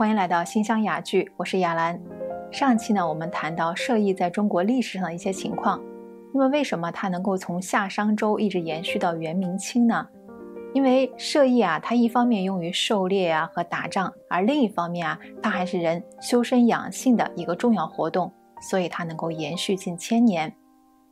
[0.00, 2.00] 欢迎来到新乡雅聚，我是亚兰。
[2.50, 5.78] 上期呢，我们谈到射艺在中国历史上的一些情况。
[6.32, 10.08] 那么，为什么它能够从夏商周一直延续到元明清呢？
[10.72, 18.32] 因为射艺啊，它一方面用于狩猎啊和打仗，而另一方面啊，它还是人修身养性的一个重要活动，
[18.70, 20.50] 所以它能够延续近千年。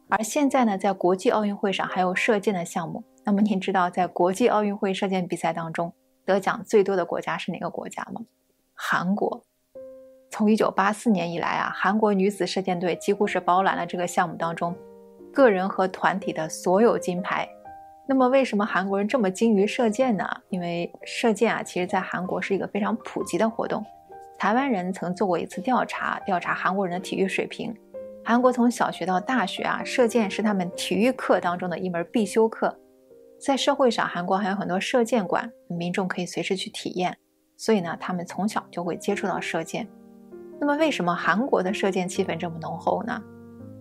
[0.08, 3.04] 而现在呢，在国际奥运会上还有射箭的项目。
[3.22, 5.92] 那么您知道，在国际奥运会射箭比赛当中，
[6.24, 8.22] 得奖最多的国家是哪个国家吗？
[8.80, 9.44] 韩国。
[10.30, 14.72] 从一九八四年以来啊，韩国女子射箭队几乎是包揽了这个项目当中
[15.32, 17.46] 个人和团体的所有金牌。
[18.06, 20.24] 那么，为什么韩国人这么精于射箭呢？
[20.48, 23.84] 因为射箭啊，其实在韩国是一个非常普及的活动。
[24.38, 27.74] 台湾人曾做过一次调查，调查韩国人的体育水平。
[28.24, 32.78] 韩国从小学到大学啊，射箭是他们体育课当中的一门必修课。
[33.40, 37.18] 在社会上，韩国还有很多射箭馆，民众可以随时去体验。
[37.58, 39.86] 所以呢，他们从小就会接触到射箭。
[40.60, 43.20] 那么，为什么韩国的射箭气氛这么浓厚呢？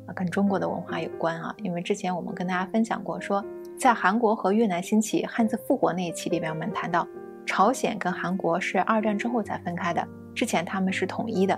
[0.08, 1.56] 啊，跟中国的文化有关啊。
[1.64, 3.46] 因为之前我们跟大家分享过，说
[3.80, 7.08] 在韩国和越南兴起、汉字复活那一期里边，我们谈到
[7.46, 11.58] 朝鲜跟韩国是二战之后才分开的，之前他们是统一的。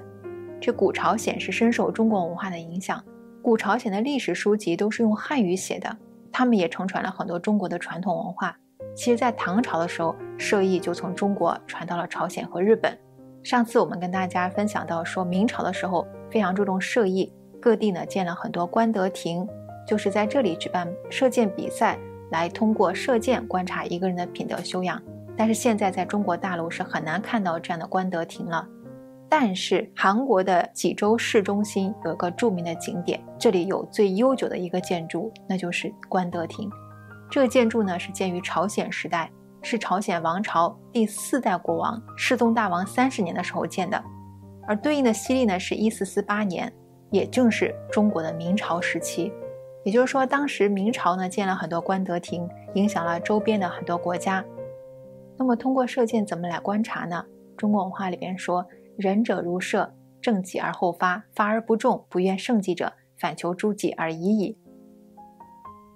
[0.59, 3.01] 这古朝鲜是深受中国文化的影响，
[3.41, 5.97] 古朝鲜的历史书籍都是用汉语写的。
[6.31, 8.57] 他们也承传了很多中国的传统文化。
[8.99, 12.99] 其实，在唐朝的时候，射艺就从中国传到了朝鲜和日本。
[13.41, 19.47] 上次我们跟大家分享到，说明朝的时候非常注重射艺，各地呢建了很多官德亭，
[19.87, 21.97] 就是在这里举办射箭比赛，
[22.29, 25.01] 来通过射箭观察一个人的品德修养。
[25.37, 28.67] 但是现在在中国大陆是很难看到这样的官德亭了。
[29.29, 36.69] 但是韩国的济州市中心有一个著名的景点，这里有最悠久的一个建筑，那就是官德亭。
[37.29, 44.03] 这个建筑呢是建于朝鲜时代，是朝鲜王朝第四代国王世宗大王三十年的时候建的，
[44.67, 46.71] 而对应的西历呢是一四四八年，
[47.11, 49.31] 也正是中国的明朝时期。
[49.85, 54.43] 也就是说，当时明朝呢建了很多官德亭，影响了周边的很多国家。
[55.37, 57.25] 那么通过射箭怎么来观察呢？
[57.55, 58.65] 中国文化里边说。
[58.97, 64.57] 仁者如射，正己而后发，发而不中，不愿胜己者，反求诸己而已矣。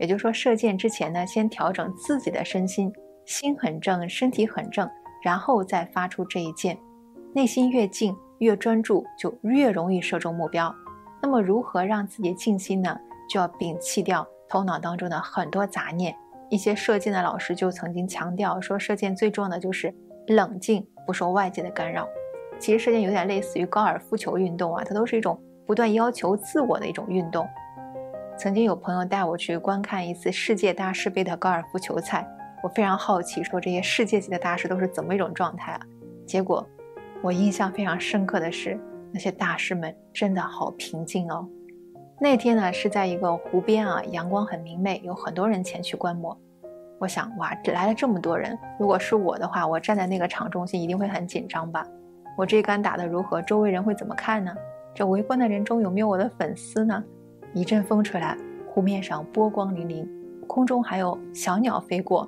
[0.03, 2.91] 也就是说，射箭之前呢，先调整自己的身心，
[3.25, 4.86] 心很正，身体很正，
[5.24, 6.78] 然后再发出这一箭。
[7.34, 10.75] 内心越静，越专注，就越容易射中目标。
[11.22, 13.00] 那么，如何让自己静心呢？
[13.30, 16.13] 就要摒弃掉头脑当中的很多杂念。
[16.50, 19.96] 一些射箭的老师就曾经强调说，射箭最重要的就是
[20.28, 22.06] 冷静，不受外界的干扰。
[22.59, 27.47] 其实射箭有点类似于高尔夫球运动啊，它都是一种不断要求自我的一种运动。
[28.36, 32.28] 曾经有朋友带我去观看一次世界大师杯的高尔夫球赛，
[32.64, 35.80] 我非常好奇，说这些世界级的大师都是怎么一种状态啊？
[36.26, 36.68] 结果
[37.22, 38.78] 我印象非常深刻的是，
[39.12, 41.48] 那些大师们真的好平静哦。
[42.20, 46.36] 那天呢是在一个湖边啊，阳光很明媚，有很多人前去观摩。
[47.00, 51.86] 我想，哇，来了这么多人，如果是我的话，我站在那个场中心一定会很紧张吧。
[52.36, 53.42] 我这一杆打得如何？
[53.44, 54.52] 周围人会怎么看呢？
[54.96, 57.04] 这围观的人中有没有我的粉丝呢？
[57.53, 58.36] 一阵风吹来，
[58.68, 60.08] 湖面上波光粼粼，
[60.47, 62.28] 空中还有小鸟飞过。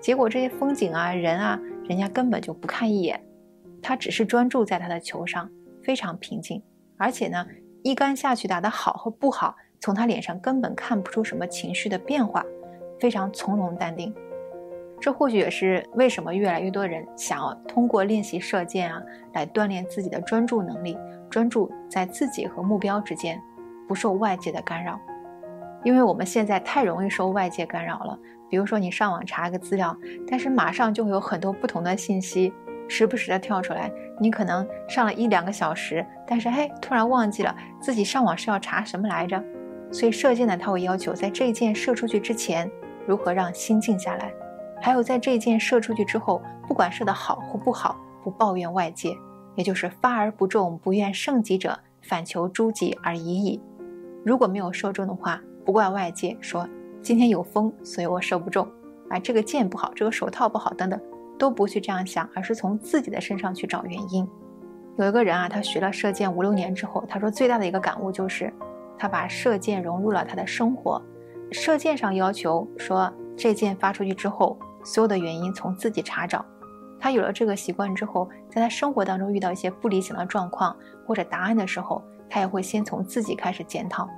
[0.00, 3.22] 结果这些风景啊，人啊，人家根本就不看一眼，
[3.82, 5.50] 他只是专注在他的球上，
[5.82, 6.62] 非常平静。
[6.96, 7.46] 而且呢，
[7.82, 12.42] 一杆下去打得好和不好，从他脸上根本看不出什么情绪的变化，
[12.98, 14.14] 非常从容淡定。
[14.98, 19.02] 这或许也是为什么越来越多人想要通过练习射箭啊，
[19.34, 20.96] 来锻炼自己的专注能力，
[21.28, 23.38] 专注在自己和目标之间，
[23.86, 24.98] 不受外界的干扰。
[25.84, 28.18] 因为我们现在太容易受外界干扰了。
[28.48, 29.96] 比如说你上网查个资料，
[30.28, 32.52] 但是马上就会有很多不同的信息，
[32.86, 33.90] 时不时的跳出来。
[34.20, 39.42] 你可能上了一两个小时，但是嘿，突然忘记了自己上网是要查什么来着。
[39.90, 42.70] 所以射箭呢，它会要求在这一箭射出去之前，
[43.06, 44.32] 如何让心静下来。
[44.80, 49.16] 还有，在这一箭射出去之后，不管射得好或不好，不抱怨外界，
[49.54, 53.60] 也就是发而不中，不愿胜己者，反求诸己而已矣。
[54.24, 56.68] 如果没有射中的话，不怪外界，说
[57.00, 58.66] 今天有风，所以我射不中，
[59.08, 61.00] 啊，这个箭不好，这个手套不好，等等，
[61.38, 64.28] 都不去这样想，而是从自己的身上去找原因。
[64.96, 68.52] 有一个人啊，他学了射箭五六年之后，他说最大的一个感悟就是，
[68.98, 71.00] 他把射箭融入了他的生活。
[71.50, 74.58] 射箭上要求说，这箭发出去之后。
[74.84, 76.44] 所有的原因从自己查找，
[76.98, 80.76] 他有了这个习惯之后，在他生活当中遇到一些不理想的状况
[81.06, 84.08] 或者答案的时候，他也会先从自己开始检讨，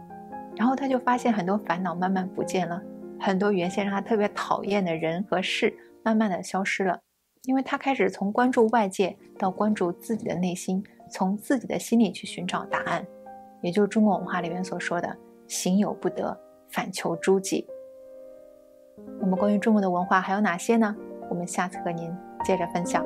[0.54, 2.80] 然后他就发现很多烦恼慢慢不见了，
[3.18, 7.00] 很多原先让他特别讨厌的人和事慢慢的消失了。
[7.42, 10.80] 因为他开始从关注外界到关注自己的内心，
[11.10, 13.04] 从自己的心里去寻找答案，
[13.60, 15.16] 也就是中国文化里面所说的
[15.48, 16.38] “行有不得，
[16.68, 17.66] 反求诸己”。
[19.20, 20.94] 那么，关于中国的文化还有哪些呢？
[21.28, 23.04] 我们下次和您接着分享。